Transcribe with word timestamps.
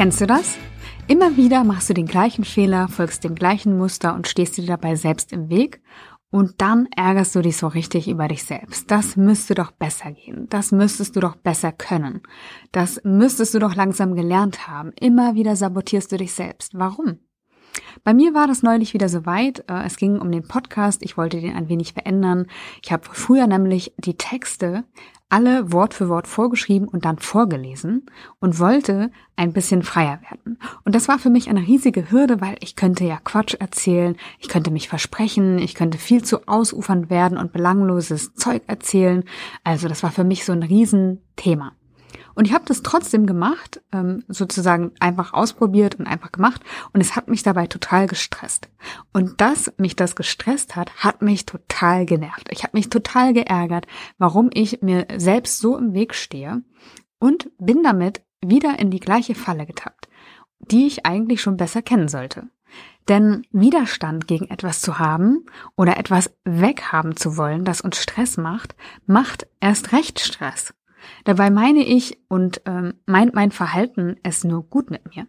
Kennst 0.00 0.22
du 0.22 0.26
das? 0.26 0.56
Immer 1.08 1.36
wieder 1.36 1.62
machst 1.62 1.90
du 1.90 1.92
den 1.92 2.06
gleichen 2.06 2.44
Fehler, 2.44 2.88
folgst 2.88 3.22
dem 3.22 3.34
gleichen 3.34 3.76
Muster 3.76 4.14
und 4.14 4.26
stehst 4.26 4.56
dir 4.56 4.64
dabei 4.64 4.94
selbst 4.94 5.30
im 5.30 5.50
Weg 5.50 5.82
und 6.30 6.62
dann 6.62 6.88
ärgerst 6.96 7.34
du 7.34 7.42
dich 7.42 7.58
so 7.58 7.66
richtig 7.66 8.08
über 8.08 8.26
dich 8.26 8.44
selbst. 8.44 8.90
Das 8.90 9.18
müsste 9.18 9.54
doch 9.54 9.72
besser 9.72 10.12
gehen. 10.12 10.46
Das 10.48 10.72
müsstest 10.72 11.16
du 11.16 11.20
doch 11.20 11.36
besser 11.36 11.70
können. 11.72 12.22
Das 12.72 13.02
müsstest 13.04 13.52
du 13.52 13.58
doch 13.58 13.74
langsam 13.74 14.14
gelernt 14.14 14.66
haben. 14.66 14.92
Immer 14.98 15.34
wieder 15.34 15.54
sabotierst 15.54 16.10
du 16.12 16.16
dich 16.16 16.32
selbst. 16.32 16.72
Warum? 16.78 17.18
Bei 18.04 18.14
mir 18.14 18.34
war 18.34 18.46
das 18.46 18.62
neulich 18.62 18.94
wieder 18.94 19.08
soweit. 19.08 19.64
Äh, 19.68 19.84
es 19.84 19.96
ging 19.96 20.18
um 20.18 20.32
den 20.32 20.46
Podcast. 20.46 21.02
Ich 21.02 21.16
wollte 21.16 21.40
den 21.40 21.56
ein 21.56 21.68
wenig 21.68 21.92
verändern. 21.92 22.46
Ich 22.82 22.92
habe 22.92 23.04
früher 23.10 23.46
nämlich 23.46 23.92
die 23.98 24.16
Texte 24.16 24.84
alle 25.30 25.72
Wort 25.72 25.94
für 25.94 26.08
Wort 26.08 26.26
vorgeschrieben 26.26 26.88
und 26.88 27.04
dann 27.04 27.18
vorgelesen 27.18 28.06
und 28.40 28.58
wollte 28.58 29.12
ein 29.36 29.52
bisschen 29.52 29.82
freier 29.82 30.20
werden. 30.28 30.58
Und 30.84 30.94
das 30.94 31.06
war 31.06 31.18
für 31.20 31.30
mich 31.30 31.48
eine 31.48 31.60
riesige 31.60 32.10
Hürde, 32.10 32.40
weil 32.40 32.56
ich 32.60 32.74
könnte 32.74 33.04
ja 33.04 33.18
Quatsch 33.22 33.54
erzählen, 33.54 34.16
ich 34.40 34.48
könnte 34.48 34.72
mich 34.72 34.88
versprechen, 34.88 35.58
ich 35.58 35.76
könnte 35.76 35.98
viel 35.98 36.24
zu 36.24 36.48
ausufernd 36.48 37.10
werden 37.10 37.38
und 37.38 37.52
belangloses 37.52 38.34
Zeug 38.34 38.62
erzählen. 38.66 39.22
Also 39.62 39.88
das 39.88 40.02
war 40.02 40.10
für 40.10 40.24
mich 40.24 40.44
so 40.44 40.52
ein 40.52 40.64
Riesenthema. 40.64 41.72
Und 42.34 42.46
ich 42.46 42.54
habe 42.54 42.64
das 42.66 42.82
trotzdem 42.82 43.26
gemacht, 43.26 43.80
ähm, 43.92 44.24
sozusagen 44.28 44.92
einfach 45.00 45.32
ausprobiert 45.32 45.96
und 45.96 46.06
einfach 46.06 46.32
gemacht. 46.32 46.62
Und 46.92 47.00
es 47.00 47.16
hat 47.16 47.28
mich 47.28 47.42
dabei 47.42 47.66
total 47.66 48.06
gestresst. 48.06 48.68
Und 49.12 49.40
dass 49.40 49.72
mich 49.76 49.96
das 49.96 50.16
gestresst 50.16 50.76
hat, 50.76 50.94
hat 50.96 51.22
mich 51.22 51.46
total 51.46 52.06
genervt. 52.06 52.48
Ich 52.50 52.62
habe 52.62 52.76
mich 52.76 52.90
total 52.90 53.32
geärgert, 53.32 53.86
warum 54.18 54.50
ich 54.52 54.82
mir 54.82 55.06
selbst 55.16 55.58
so 55.58 55.76
im 55.76 55.94
Weg 55.94 56.14
stehe 56.14 56.62
und 57.18 57.50
bin 57.58 57.82
damit 57.82 58.22
wieder 58.40 58.78
in 58.78 58.90
die 58.90 59.00
gleiche 59.00 59.34
Falle 59.34 59.66
getappt, 59.66 60.08
die 60.58 60.86
ich 60.86 61.06
eigentlich 61.06 61.40
schon 61.40 61.56
besser 61.56 61.82
kennen 61.82 62.08
sollte. 62.08 62.48
Denn 63.08 63.46
Widerstand 63.50 64.28
gegen 64.28 64.48
etwas 64.50 64.80
zu 64.80 64.98
haben 64.98 65.46
oder 65.76 65.96
etwas 65.96 66.30
weghaben 66.44 67.16
zu 67.16 67.36
wollen, 67.36 67.64
das 67.64 67.80
uns 67.80 68.00
Stress 68.00 68.36
macht, 68.36 68.76
macht 69.06 69.46
erst 69.60 69.92
recht 69.92 70.20
Stress. 70.20 70.74
Dabei 71.24 71.50
meine 71.50 71.84
ich 71.84 72.18
und 72.28 72.62
ähm, 72.66 72.94
meint 73.06 73.34
mein 73.34 73.50
Verhalten 73.50 74.16
es 74.22 74.44
nur 74.44 74.62
gut 74.62 74.90
mit 74.90 75.14
mir. 75.14 75.26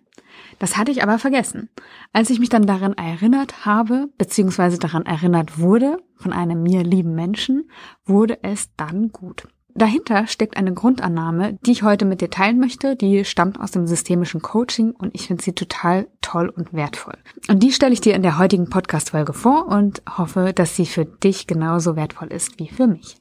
Das 0.60 0.78
hatte 0.78 0.92
ich 0.92 1.04
aber 1.04 1.20
vergessen. 1.20 1.70
Als 2.14 2.30
ich 2.30 2.40
mich 2.40 2.50
dann 2.50 2.66
daran 2.66 2.94
erinnert 2.94 3.66
habe, 3.66 4.10
beziehungsweise 4.18 4.78
daran 4.80 5.06
erinnert 5.06 5.60
wurde, 5.60 5.98
von 6.16 6.34
einem 6.34 6.64
mir 6.64 6.84
lieben 6.84 7.16
Menschen, 7.16 7.70
wurde 8.06 8.40
es 8.44 8.70
dann 8.76 9.10
gut. 9.10 9.48
Dahinter 9.74 10.28
steckt 10.28 10.58
eine 10.58 10.74
Grundannahme, 10.74 11.58
die 11.66 11.72
ich 11.72 11.84
heute 11.84 12.06
mit 12.06 12.22
dir 12.22 12.30
teilen 12.30 12.60
möchte. 12.60 12.96
Die 12.96 13.24
stammt 13.24 13.60
aus 13.60 13.72
dem 13.72 13.88
systemischen 13.88 14.42
Coaching 14.42 14.92
und 14.92 15.16
ich 15.16 15.28
finde 15.28 15.44
sie 15.44 15.54
total 15.54 16.08
toll 16.22 16.50
und 16.50 16.74
wertvoll. 16.74 17.18
Und 17.48 17.64
die 17.64 17.72
stelle 17.72 17.94
ich 17.94 18.02
dir 18.02 18.16
in 18.16 18.22
der 18.22 18.38
heutigen 18.38 18.70
Podcast-Folge 18.70 19.34
vor 19.34 19.68
und 19.68 20.02
hoffe, 20.18 20.52
dass 20.54 20.76
sie 20.76 20.86
für 20.86 21.06
dich 21.06 21.48
genauso 21.48 21.96
wertvoll 21.96 22.28
ist 22.28 22.60
wie 22.60 22.68
für 22.68 22.88
mich. 22.88 23.21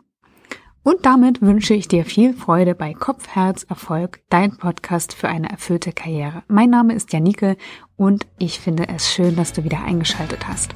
Und 0.82 1.04
damit 1.04 1.42
wünsche 1.42 1.74
ich 1.74 1.88
dir 1.88 2.04
viel 2.06 2.32
Freude 2.32 2.74
bei 2.74 2.94
Kopf, 2.94 3.28
Herz, 3.28 3.64
Erfolg, 3.64 4.20
dein 4.30 4.56
Podcast 4.56 5.12
für 5.12 5.28
eine 5.28 5.50
erfüllte 5.50 5.92
Karriere. 5.92 6.42
Mein 6.48 6.70
Name 6.70 6.94
ist 6.94 7.12
Janike 7.12 7.56
und 7.96 8.26
ich 8.38 8.60
finde 8.60 8.88
es 8.88 9.12
schön, 9.12 9.36
dass 9.36 9.52
du 9.52 9.62
wieder 9.62 9.82
eingeschaltet 9.84 10.48
hast. 10.48 10.74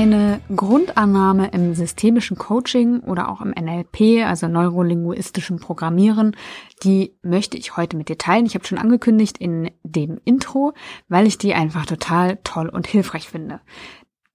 Eine 0.00 0.40
Grundannahme 0.56 1.48
im 1.48 1.74
systemischen 1.74 2.38
Coaching 2.38 3.00
oder 3.00 3.28
auch 3.28 3.42
im 3.42 3.50
NLP, 3.50 4.24
also 4.24 4.48
neurolinguistischen 4.48 5.58
Programmieren, 5.58 6.34
die 6.82 7.18
möchte 7.20 7.58
ich 7.58 7.76
heute 7.76 7.98
mit 7.98 8.08
dir 8.08 8.16
teilen. 8.16 8.46
Ich 8.46 8.54
habe 8.54 8.64
schon 8.64 8.78
angekündigt 8.78 9.36
in 9.36 9.70
dem 9.82 10.18
Intro, 10.24 10.72
weil 11.08 11.26
ich 11.26 11.36
die 11.36 11.52
einfach 11.52 11.84
total 11.84 12.38
toll 12.44 12.70
und 12.70 12.86
hilfreich 12.86 13.28
finde. 13.28 13.60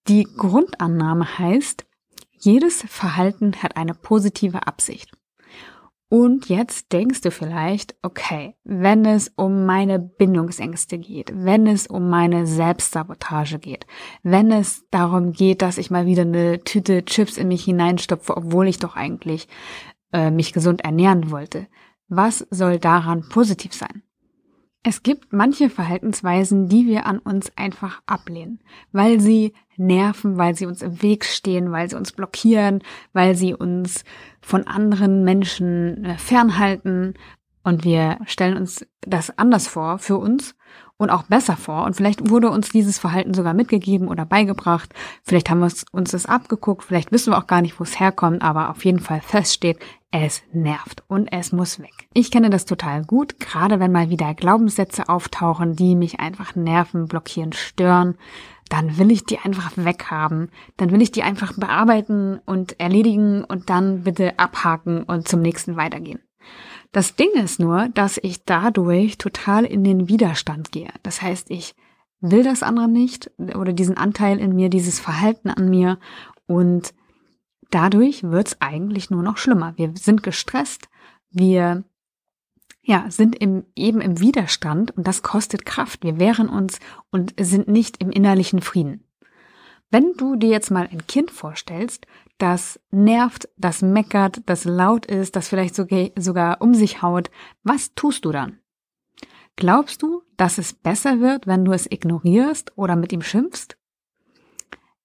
Die 0.08 0.28
Grundannahme 0.38 1.40
heißt, 1.40 1.88
jedes 2.30 2.84
Verhalten 2.88 3.54
hat 3.64 3.76
eine 3.76 3.96
positive 3.96 4.68
Absicht. 4.68 5.10
Und 6.08 6.50
jetzt 6.50 6.94
denkst 6.94 7.22
du 7.22 7.32
vielleicht, 7.32 7.96
okay, 8.04 8.56
wenn 8.64 9.06
es 9.06 9.32
um 9.36 9.66
meine 9.66 9.98
Bindungsängste 9.98 11.00
geht, 11.00 11.32
wenn 11.34 11.66
es 11.66 11.88
um 11.88 12.10
meine 12.10 12.46
Selbstsabotage 12.46 13.58
geht, 13.58 13.88
wenn 14.22 14.52
es 14.52 14.86
darum 14.92 15.32
geht, 15.32 15.64
dass 15.64 15.80
ich 15.80 15.90
mal 15.90 16.06
wieder 16.06 16.22
eine 16.22 16.64
Tüte 16.64 17.06
Chips 17.06 17.38
in 17.38 17.48
mich 17.48 17.64
hineinstopfe, 17.64 18.38
obwohl 18.38 18.68
ich 18.68 18.78
doch 18.78 18.96
eigentlich 18.96 19.48
äh, 20.14 20.30
mich 20.30 20.54
gesund 20.54 20.82
ernähren 20.82 21.32
wollte, 21.32 21.68
was 22.08 22.46
soll 22.52 22.78
daran 22.78 23.28
positiv 23.28 23.74
sein? 23.74 24.04
Es 24.84 25.02
gibt 25.02 25.34
manche 25.34 25.72
Verhaltensweisen, 25.72 26.70
die 26.70 26.86
wir 26.86 27.08
an 27.08 27.18
uns 27.18 27.52
einfach 27.58 28.04
ablehnen, 28.06 28.60
weil 28.92 29.20
sie 29.20 29.54
nerven, 29.78 30.38
weil 30.38 30.56
sie 30.56 30.66
uns 30.66 30.82
im 30.82 31.02
Weg 31.02 31.26
stehen, 31.26 31.72
weil 31.72 31.90
sie 31.90 31.96
uns 31.96 32.12
blockieren, 32.12 32.84
weil 33.14 33.36
sie 33.36 33.54
uns 33.54 34.04
von 34.42 34.68
anderen 34.68 35.24
Menschen 35.24 36.06
äh, 36.06 36.18
fernhalten. 36.18 37.16
Und 37.64 37.84
wir 37.84 38.20
stellen 38.26 38.58
uns 38.58 38.86
das 39.02 39.38
anders 39.38 39.68
vor 39.68 39.98
für 39.98 40.18
uns 40.18 40.56
und 40.98 41.10
auch 41.10 41.24
besser 41.24 41.58
vor. 41.58 41.86
Und 41.86 41.96
vielleicht 41.96 42.30
wurde 42.30 42.50
uns 42.50 42.70
dieses 42.70 43.00
Verhalten 43.00 43.34
sogar 43.34 43.54
mitgegeben 43.54 44.08
oder 44.08 44.26
beigebracht. 44.26 44.94
Vielleicht 45.24 45.50
haben 45.50 45.60
wir 45.60 45.72
uns 45.92 46.12
das 46.12 46.26
abgeguckt. 46.26 46.84
Vielleicht 46.84 47.12
wissen 47.12 47.34
wir 47.34 47.38
auch 47.38 47.48
gar 47.48 47.62
nicht, 47.62 47.80
wo 47.80 47.84
es 47.84 48.00
herkommt. 48.00 48.42
Aber 48.42 48.70
auf 48.70 48.86
jeden 48.86 49.00
Fall 49.00 49.22
feststeht, 49.22 49.80
es 50.24 50.44
nervt 50.54 51.04
und 51.08 51.28
es 51.32 51.52
muss 51.52 51.80
weg. 51.80 52.08
Ich 52.14 52.32
kenne 52.32 52.50
das 52.50 52.66
total 52.66 53.04
gut, 53.04 53.40
gerade 53.40 53.80
wenn 53.80 53.92
mal 53.92 54.10
wieder 54.10 54.34
Glaubenssätze 54.34 55.10
auftauchen, 55.10 55.76
die 55.76 55.96
mich 55.96 56.20
einfach 56.20 56.56
nerven, 56.56 57.08
blockieren, 57.08 57.54
stören. 57.54 58.16
Dann 58.70 58.98
will 58.98 59.12
ich 59.12 59.26
die 59.26 59.40
einfach 59.40 59.72
weghaben. 59.76 60.50
Dann 60.78 60.92
will 60.92 61.02
ich 61.02 61.12
die 61.12 61.24
einfach 61.24 61.54
bearbeiten 61.54 62.40
und 62.46 62.80
erledigen 62.80 63.44
und 63.44 63.70
dann 63.70 64.04
bitte 64.04 64.40
abhaken 64.40 65.04
und 65.04 65.28
zum 65.28 65.42
nächsten 65.42 65.76
weitergehen. 65.76 66.20
Das 66.92 67.16
Ding 67.16 67.32
ist 67.34 67.60
nur, 67.60 67.90
dass 67.90 68.18
ich 68.22 68.46
dadurch 68.46 69.18
total 69.18 69.66
in 69.66 69.84
den 69.84 70.08
Widerstand 70.08 70.72
gehe. 70.72 70.90
Das 71.04 71.22
heißt, 71.22 71.52
ich 71.52 71.76
will 72.22 72.44
das 72.44 72.64
andere 72.64 72.88
nicht 72.88 73.30
oder 73.56 73.74
diesen 73.74 73.98
Anteil 73.98 74.40
in 74.40 74.56
mir, 74.56 74.70
dieses 74.70 75.00
Verhalten 75.00 75.50
an 75.50 75.70
mir 75.70 76.00
und 76.48 76.94
dadurch 77.76 78.24
wird's 78.24 78.56
eigentlich 78.62 79.10
nur 79.10 79.22
noch 79.22 79.38
schlimmer. 79.38 79.74
Wir 79.76 79.92
sind 79.96 80.24
gestresst, 80.24 80.88
wir 81.30 81.84
ja, 82.82 83.06
sind 83.10 83.36
im, 83.36 83.66
eben 83.76 84.00
im 84.00 84.20
Widerstand 84.20 84.96
und 84.96 85.06
das 85.06 85.24
kostet 85.24 85.66
Kraft. 85.66 86.04
Wir 86.04 86.18
wehren 86.18 86.48
uns 86.48 86.80
und 87.12 87.34
sind 87.38 87.68
nicht 87.68 88.02
im 88.02 88.12
innerlichen 88.12 88.62
Frieden. 88.62 89.04
Wenn 89.92 90.14
du 90.16 90.38
dir 90.38 90.50
jetzt 90.50 90.72
mal 90.72 90.88
ein 90.90 91.06
Kind 91.06 91.32
vorstellst, 91.32 92.08
das 92.38 92.80
nervt, 92.92 93.50
das 93.58 93.82
meckert, 93.82 94.42
das 94.46 94.64
laut 94.64 95.06
ist, 95.06 95.36
das 95.36 95.50
vielleicht 95.50 95.76
sogar 95.76 96.62
um 96.62 96.74
sich 96.74 97.02
haut, 97.02 97.30
was 97.64 97.94
tust 97.94 98.24
du 98.24 98.32
dann? 98.32 98.60
Glaubst 99.58 100.02
du, 100.02 100.22
dass 100.38 100.58
es 100.58 100.74
besser 100.74 101.20
wird, 101.20 101.46
wenn 101.46 101.66
du 101.66 101.74
es 101.74 101.92
ignorierst 101.92 102.78
oder 102.78 102.96
mit 102.96 103.12
ihm 103.12 103.22
schimpfst? 103.22 103.78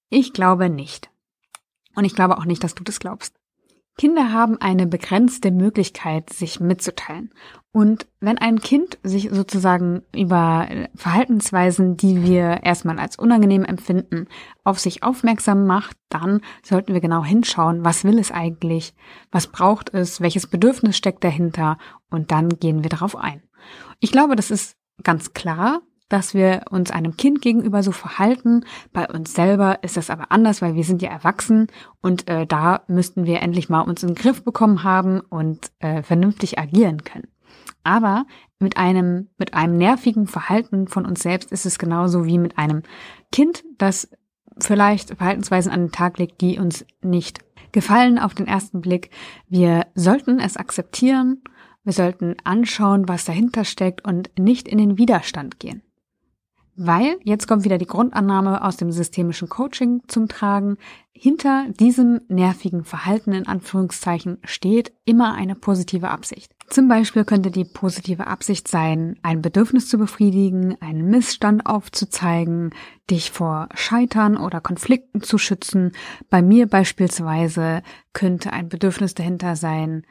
Ich 0.09 0.31
glaube 0.33 0.69
nicht. 0.69 1.10
Und 1.95 2.05
ich 2.05 2.15
glaube 2.15 2.37
auch 2.37 2.45
nicht, 2.45 2.63
dass 2.63 2.75
du 2.75 2.83
das 2.83 2.99
glaubst. 2.99 3.35
Kinder 3.97 4.31
haben 4.31 4.59
eine 4.59 4.87
begrenzte 4.87 5.51
Möglichkeit, 5.51 6.31
sich 6.31 6.59
mitzuteilen. 6.59 7.31
Und 7.73 8.07
wenn 8.19 8.37
ein 8.37 8.59
Kind 8.59 8.97
sich 9.03 9.29
sozusagen 9.31 10.01
über 10.15 10.67
Verhaltensweisen, 10.95 11.97
die 11.97 12.23
wir 12.23 12.63
erstmal 12.63 12.99
als 12.99 13.17
unangenehm 13.17 13.63
empfinden, 13.63 14.27
auf 14.63 14.79
sich 14.79 15.03
aufmerksam 15.03 15.67
macht, 15.67 15.97
dann 16.09 16.41
sollten 16.63 16.93
wir 16.93 17.01
genau 17.01 17.23
hinschauen, 17.23 17.85
was 17.85 18.03
will 18.03 18.17
es 18.17 18.31
eigentlich, 18.31 18.93
was 19.31 19.47
braucht 19.47 19.93
es, 19.93 20.19
welches 20.19 20.47
Bedürfnis 20.47 20.97
steckt 20.97 21.23
dahinter 21.23 21.77
und 22.09 22.31
dann 22.31 22.49
gehen 22.49 22.83
wir 22.83 22.89
darauf 22.89 23.15
ein. 23.15 23.43
Ich 23.99 24.11
glaube, 24.11 24.35
das 24.35 24.51
ist 24.51 24.75
ganz 25.03 25.33
klar, 25.33 25.81
dass 26.11 26.33
wir 26.33 26.65
uns 26.69 26.91
einem 26.91 27.15
Kind 27.15 27.41
gegenüber 27.41 27.83
so 27.83 27.91
verhalten. 27.91 28.65
Bei 28.91 29.07
uns 29.07 29.33
selber 29.33 29.83
ist 29.83 29.97
das 29.97 30.09
aber 30.09 30.31
anders, 30.31 30.61
weil 30.61 30.75
wir 30.75 30.83
sind 30.83 31.01
ja 31.01 31.09
erwachsen 31.09 31.67
und 32.01 32.29
äh, 32.29 32.45
da 32.45 32.81
müssten 32.87 33.25
wir 33.25 33.41
endlich 33.41 33.69
mal 33.69 33.81
uns 33.81 34.03
in 34.03 34.09
den 34.09 34.15
Griff 34.15 34.43
bekommen 34.43 34.83
haben 34.83 35.21
und 35.21 35.71
äh, 35.79 36.03
vernünftig 36.03 36.59
agieren 36.59 37.03
können. 37.03 37.27
Aber 37.83 38.25
mit 38.59 38.77
einem, 38.77 39.29
mit 39.37 39.53
einem 39.53 39.77
nervigen 39.77 40.27
Verhalten 40.27 40.87
von 40.87 41.05
uns 41.05 41.21
selbst 41.21 41.51
ist 41.51 41.65
es 41.65 41.79
genauso 41.79 42.25
wie 42.25 42.37
mit 42.37 42.57
einem 42.57 42.83
Kind, 43.31 43.63
das 43.77 44.09
vielleicht 44.59 45.15
Verhaltensweisen 45.15 45.71
an 45.71 45.85
den 45.85 45.91
Tag 45.91 46.17
legt, 46.17 46.41
die 46.41 46.59
uns 46.59 46.85
nicht 47.01 47.39
gefallen 47.71 48.19
auf 48.19 48.33
den 48.33 48.47
ersten 48.47 48.81
Blick. 48.81 49.09
Wir 49.47 49.87
sollten 49.95 50.39
es 50.39 50.57
akzeptieren. 50.57 51.41
Wir 51.83 51.93
sollten 51.93 52.35
anschauen, 52.43 53.07
was 53.07 53.25
dahinter 53.25 53.63
steckt 53.65 54.05
und 54.05 54.29
nicht 54.37 54.67
in 54.67 54.77
den 54.77 54.97
Widerstand 54.97 55.59
gehen. 55.59 55.81
Weil, 56.75 57.17
jetzt 57.23 57.47
kommt 57.47 57.65
wieder 57.65 57.77
die 57.77 57.85
Grundannahme 57.85 58.63
aus 58.63 58.77
dem 58.77 58.91
systemischen 58.91 59.49
Coaching 59.49 60.01
zum 60.07 60.27
Tragen, 60.27 60.77
hinter 61.11 61.67
diesem 61.69 62.21
nervigen 62.29 62.83
Verhalten 62.85 63.33
in 63.33 63.45
Anführungszeichen 63.45 64.39
steht 64.43 64.93
immer 65.05 65.33
eine 65.33 65.55
positive 65.55 66.09
Absicht. 66.09 66.53
Zum 66.69 66.87
Beispiel 66.87 67.25
könnte 67.25 67.51
die 67.51 67.65
positive 67.65 68.27
Absicht 68.27 68.67
sein, 68.69 69.19
ein 69.21 69.41
Bedürfnis 69.41 69.89
zu 69.89 69.97
befriedigen, 69.97 70.77
einen 70.81 71.09
Missstand 71.09 71.65
aufzuzeigen, 71.65 72.71
dich 73.09 73.29
vor 73.29 73.67
Scheitern 73.75 74.37
oder 74.37 74.61
Konflikten 74.61 75.21
zu 75.21 75.37
schützen. 75.37 75.91
Bei 76.29 76.41
mir 76.41 76.67
beispielsweise 76.67 77.83
könnte 78.13 78.53
ein 78.53 78.69
Bedürfnis 78.69 79.13
dahinter 79.13 79.57
sein, 79.57 80.03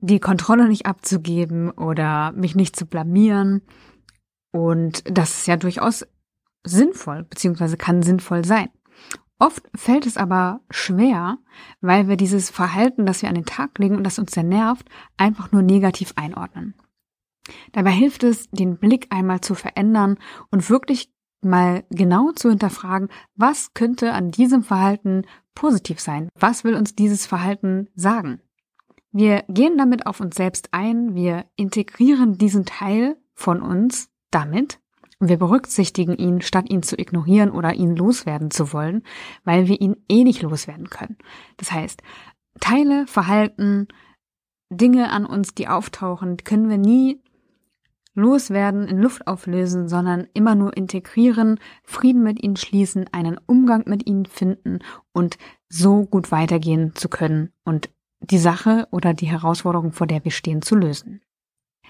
die 0.00 0.20
Kontrolle 0.20 0.68
nicht 0.68 0.84
abzugeben 0.84 1.70
oder 1.70 2.32
mich 2.32 2.54
nicht 2.54 2.76
zu 2.76 2.86
blamieren. 2.86 3.62
Und 4.52 5.02
das 5.04 5.38
ist 5.38 5.46
ja 5.46 5.56
durchaus 5.56 6.06
sinnvoll, 6.64 7.24
beziehungsweise 7.24 7.76
kann 7.76 8.02
sinnvoll 8.02 8.44
sein. 8.44 8.68
Oft 9.38 9.68
fällt 9.74 10.06
es 10.06 10.16
aber 10.16 10.60
schwer, 10.70 11.38
weil 11.80 12.06
wir 12.06 12.16
dieses 12.16 12.48
Verhalten, 12.50 13.06
das 13.06 13.22
wir 13.22 13.28
an 13.28 13.34
den 13.34 13.44
Tag 13.44 13.76
legen 13.78 13.96
und 13.96 14.04
das 14.04 14.20
uns 14.20 14.30
sehr 14.30 14.44
nervt, 14.44 14.88
einfach 15.16 15.50
nur 15.50 15.62
negativ 15.62 16.12
einordnen. 16.14 16.74
Dabei 17.72 17.90
hilft 17.90 18.22
es, 18.22 18.48
den 18.50 18.78
Blick 18.78 19.08
einmal 19.10 19.40
zu 19.40 19.56
verändern 19.56 20.18
und 20.50 20.70
wirklich 20.70 21.12
mal 21.40 21.82
genau 21.90 22.30
zu 22.30 22.50
hinterfragen, 22.50 23.08
was 23.34 23.74
könnte 23.74 24.12
an 24.12 24.30
diesem 24.30 24.62
Verhalten 24.62 25.22
positiv 25.54 25.98
sein? 25.98 26.28
Was 26.38 26.62
will 26.62 26.76
uns 26.76 26.94
dieses 26.94 27.26
Verhalten 27.26 27.88
sagen? 27.96 28.40
Wir 29.10 29.44
gehen 29.48 29.76
damit 29.76 30.06
auf 30.06 30.20
uns 30.20 30.36
selbst 30.36 30.68
ein, 30.72 31.16
wir 31.16 31.46
integrieren 31.56 32.38
diesen 32.38 32.64
Teil 32.64 33.16
von 33.34 33.60
uns 33.60 34.11
damit 34.32 34.80
wir 35.20 35.36
berücksichtigen 35.36 36.16
ihn, 36.16 36.40
statt 36.40 36.68
ihn 36.68 36.82
zu 36.82 36.98
ignorieren 36.98 37.50
oder 37.50 37.74
ihn 37.74 37.94
loswerden 37.94 38.50
zu 38.50 38.72
wollen, 38.72 39.02
weil 39.44 39.68
wir 39.68 39.80
ihn 39.80 39.96
eh 40.08 40.24
nicht 40.24 40.42
loswerden 40.42 40.90
können. 40.90 41.16
Das 41.58 41.70
heißt, 41.70 42.02
Teile, 42.60 43.06
Verhalten, 43.06 43.86
Dinge 44.70 45.10
an 45.10 45.24
uns, 45.24 45.54
die 45.54 45.68
auftauchen, 45.68 46.38
können 46.38 46.68
wir 46.68 46.78
nie 46.78 47.20
loswerden, 48.14 48.88
in 48.88 48.98
Luft 48.98 49.26
auflösen, 49.26 49.88
sondern 49.88 50.26
immer 50.34 50.54
nur 50.54 50.76
integrieren, 50.76 51.58
Frieden 51.84 52.22
mit 52.22 52.42
ihnen 52.42 52.56
schließen, 52.56 53.06
einen 53.12 53.38
Umgang 53.46 53.84
mit 53.86 54.06
ihnen 54.06 54.26
finden 54.26 54.80
und 55.12 55.38
so 55.68 56.04
gut 56.04 56.30
weitergehen 56.30 56.94
zu 56.94 57.08
können 57.08 57.52
und 57.64 57.90
die 58.20 58.38
Sache 58.38 58.86
oder 58.90 59.14
die 59.14 59.26
Herausforderung, 59.26 59.92
vor 59.92 60.06
der 60.06 60.24
wir 60.24 60.30
stehen, 60.30 60.62
zu 60.62 60.76
lösen. 60.76 61.22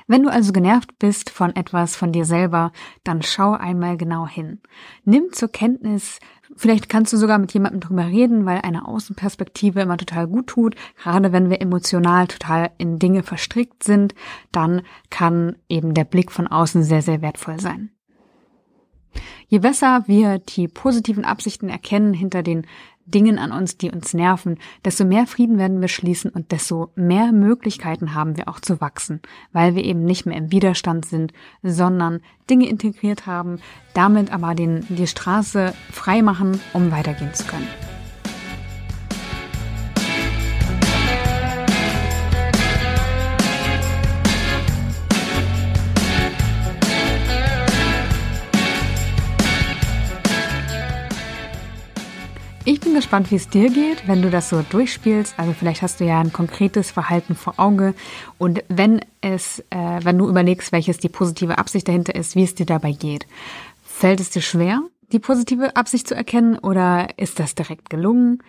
Wenn 0.07 0.23
du 0.23 0.31
also 0.31 0.53
genervt 0.53 0.99
bist 0.99 1.31
von 1.31 1.55
etwas 1.55 1.97
von 1.97 2.13
dir 2.13 2.25
selber, 2.25 2.73
dann 3.05 3.23
schau 3.23 3.53
einmal 3.53 3.97
genau 3.97 4.27
hin. 4.27 4.61
Nimm 5.05 5.33
zur 5.33 5.49
Kenntnis, 5.49 6.19
vielleicht 6.57 6.89
kannst 6.89 7.13
du 7.13 7.17
sogar 7.17 7.39
mit 7.39 7.53
jemandem 7.53 7.81
drüber 7.81 8.07
reden, 8.07 8.47
weil 8.47 8.61
eine 8.61 8.87
Außenperspektive 8.87 9.81
immer 9.81 9.97
total 9.97 10.27
gut 10.27 10.49
tut. 10.49 10.75
Gerade 11.03 11.33
wenn 11.33 11.51
wir 11.51 11.61
emotional 11.61 12.27
total 12.27 12.71
in 12.79 12.99
Dinge 12.99 13.23
verstrickt 13.23 13.85
sind, 13.85 14.15
dann 14.51 14.83
kann 15.11 15.57
eben 15.69 15.95
der 15.95 16.05
Blick 16.05 16.33
von 16.33 16.47
außen 16.47 16.83
sehr, 16.83 17.03
sehr 17.03 17.23
wertvoll 17.23 17.61
sein. 17.61 17.91
Je 19.47 19.59
besser 19.59 20.05
wir 20.07 20.39
die 20.39 20.69
positiven 20.69 21.27
Absichten 21.27 21.69
erkennen 21.69 22.15
hinter 22.15 22.43
den 22.43 22.67
Dingen 23.07 23.39
an 23.39 23.53
uns, 23.53 23.77
die 23.77 23.91
uns 23.91 24.15
nerven, 24.15 24.59
desto 24.85 25.05
mehr 25.05 25.27
Frieden 25.27 25.59
werden 25.59 25.81
wir 25.81 25.89
schließen 25.89 26.31
und 26.31 26.53
desto 26.53 26.91
mehr 26.95 27.33
Möglichkeiten 27.33 28.15
haben 28.15 28.37
wir 28.37 28.49
auch 28.49 28.61
zu 28.61 28.81
wachsen, 28.81 29.21
weil 29.53 29.75
wir 29.75 29.85
eben 29.85 30.05
nicht 30.05 30.27
mehr 30.27 30.37
im 30.37 30.53
Widerstand 30.53 31.05
sind, 31.05 31.33
sondern 31.63 32.21
Dinge 32.49 32.69
integriert 32.69 33.27
haben, 33.27 33.61
damit 33.95 34.33
aber 34.33 34.55
den, 34.55 34.87
die 34.89 35.07
Straße 35.07 35.75
frei 35.91 36.23
machen, 36.23 36.61
um 36.73 36.91
weitergehen 36.91 37.35
zu 37.35 37.45
können. 37.45 37.69
Gespannt, 53.13 53.31
wie 53.31 53.37
es 53.37 53.51
dir 53.51 53.69
geht, 53.69 54.09
wenn 54.09 54.23
du 54.23 54.31
das 54.31 54.49
so 54.49 54.63
durchspielst. 54.63 55.35
Also 55.37 55.53
vielleicht 55.53 55.83
hast 55.83 56.01
du 56.01 56.05
ja 56.05 56.19
ein 56.19 56.33
konkretes 56.33 56.91
Verhalten 56.91 57.35
vor 57.35 57.53
Auge 57.59 57.93
und 58.39 58.65
wenn 58.69 59.03
es, 59.21 59.59
äh, 59.69 60.01
wenn 60.03 60.17
du 60.17 60.31
überlegst, 60.31 60.73
welches 60.73 60.97
die 60.97 61.11
positive 61.11 61.59
Absicht 61.59 61.89
dahinter 61.89 62.15
ist, 62.15 62.37
wie 62.37 62.43
es 62.43 62.55
dir 62.55 62.65
dabei 62.65 62.93
geht. 62.93 63.27
Fällt 63.83 64.19
es 64.21 64.31
dir 64.31 64.41
schwer, 64.41 64.81
die 65.13 65.19
positive 65.19 65.77
Absicht 65.77 66.09
zu 66.09 66.15
erkennen 66.15 66.57
oder 66.57 67.19
ist 67.19 67.39
das 67.39 67.55
direkt 67.55 67.91
gelungen? 67.91 68.43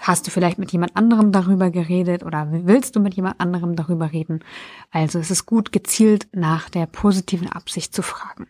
Hast 0.00 0.26
du 0.26 0.30
vielleicht 0.30 0.58
mit 0.58 0.72
jemand 0.72 0.96
anderem 0.96 1.30
darüber 1.30 1.70
geredet 1.70 2.24
oder 2.24 2.48
willst 2.50 2.96
du 2.96 3.00
mit 3.00 3.12
jemand 3.16 3.38
anderem 3.38 3.76
darüber 3.76 4.12
reden? 4.12 4.40
Also 4.92 5.18
es 5.18 5.30
ist 5.30 5.44
gut, 5.44 5.72
gezielt 5.72 6.26
nach 6.32 6.70
der 6.70 6.86
positiven 6.86 7.52
Absicht 7.52 7.94
zu 7.94 8.00
fragen. 8.00 8.46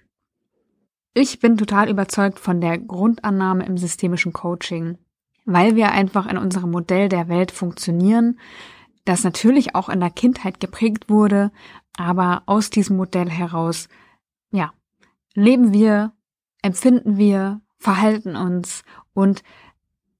Ich 1.13 1.41
bin 1.41 1.57
total 1.57 1.91
überzeugt 1.91 2.39
von 2.39 2.61
der 2.61 2.79
Grundannahme 2.79 3.67
im 3.67 3.77
systemischen 3.79 4.33
Coaching, 4.33 4.99
weil 5.47 5.77
wir 5.77 5.93
einfach 5.93 6.27
in 6.27 6.37
unserem 6.37 6.71
Modell 6.71 7.09
der 7.09 7.29
Welt 7.29 7.53
funktionieren, 7.53 8.39
das 9.05 9.25
natürlich 9.25 9.75
auch 9.75 9.89
in 9.89 10.01
der 10.01 10.11
Kindheit 10.11 10.61
geprägt 10.61 11.09
wurde, 11.09 11.53
aber 11.97 12.43
aus 12.47 12.69
diesem 12.69 12.97
Modell 12.97 13.31
heraus, 13.31 13.89
ja, 14.51 14.73
leben 15.35 15.73
wir, 15.73 16.13
empfinden 16.61 17.17
wir, 17.17 17.61
verhalten 17.79 18.37
uns 18.37 18.83
und 19.15 19.43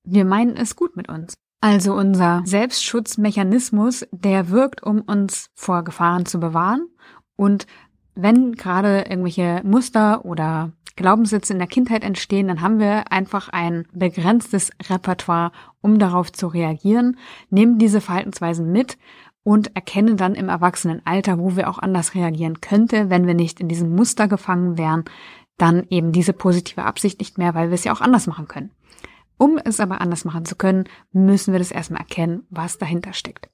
wir 0.05 0.25
meinen 0.25 0.57
es 0.57 0.77
gut 0.77 0.97
mit 0.97 1.09
uns. 1.09 1.35
Also 1.61 1.95
unser 1.95 2.43
Selbstschutzmechanismus, 2.45 4.07
der 4.13 4.51
wirkt, 4.51 4.85
um 4.85 5.01
uns 5.01 5.51
vor 5.55 5.83
Gefahren 5.83 6.25
zu 6.25 6.39
bewahren 6.39 6.87
und 7.35 7.67
wenn 8.15 8.53
gerade 8.53 9.03
irgendwelche 9.03 9.63
Muster 9.65 10.25
oder 10.25 10.73
Glaubenssätze 10.97 11.53
in 11.53 11.59
der 11.59 11.69
Kindheit 11.69 12.03
entstehen, 12.03 12.49
dann 12.49 12.63
haben 12.63 12.79
wir 12.79 13.13
einfach 13.13 13.49
ein 13.51 13.87
begrenztes 13.93 14.71
Repertoire, 14.89 15.53
um 15.81 15.99
darauf 15.99 16.33
zu 16.33 16.47
reagieren, 16.49 17.19
nehmen 17.51 17.79
diese 17.79 18.01
Verhaltensweisen 18.01 18.73
mit 18.73 18.99
und 19.43 19.77
erkennen 19.77 20.17
dann 20.17 20.35
im 20.35 20.49
Erwachsenenalter, 20.49 21.39
wo 21.39 21.55
wir 21.55 21.71
auch 21.71 21.79
anders 21.79 22.15
reagieren 22.15 22.61
könnte, 22.61 23.11
wenn 23.11 23.27
wir 23.27 23.35
nicht 23.35 23.61
in 23.61 23.69
diesem 23.69 23.95
Muster 23.95 24.27
gefangen 24.27 24.77
wären, 24.77 25.05
dann 25.59 25.87
eben 25.89 26.13
diese 26.13 26.33
positive 26.33 26.85
Absicht 26.85 27.21
nicht 27.21 27.39
mehr, 27.39 27.55
weil 27.55 27.69
wir 27.69 27.75
es 27.75 27.85
ja 27.85 27.93
auch 27.93 28.01
anders 28.01 28.27
machen 28.27 28.49
können. 28.49 28.71
Um 29.39 29.59
es 29.63 29.81
aber 29.81 30.01
anders 30.01 30.25
machen 30.25 30.45
zu 30.45 30.57
können, 30.57 30.85
müssen 31.13 31.53
wir 31.53 31.59
das 31.59 31.71
erstmal 31.71 32.01
erkennen, 32.01 32.47
was 32.51 32.79
dahinter 32.79 33.13
steckt. 33.13 33.49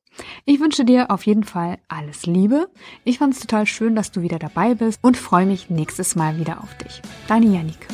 Ich 0.45 0.61
wünsche 0.61 0.85
dir 0.85 1.11
auf 1.11 1.25
jeden 1.27 1.45
Fall 1.45 1.79
alles 1.89 2.27
Liebe. 2.27 2.69
Ich 3.05 3.19
fand 3.19 3.35
es 3.35 3.41
total 3.41 3.67
schön, 3.67 3.97
dass 3.97 4.11
du 4.11 4.21
wieder 4.21 4.39
dabei 4.39 4.75
bist 4.75 4.99
und 5.03 5.17
freue 5.17 5.47
mich 5.47 5.71
nächstes 5.71 6.17
Mal 6.17 6.39
wieder 6.39 6.63
auf 6.63 6.77
dich. 6.79 7.01
Deine 7.29 7.47
Janike. 7.47 7.89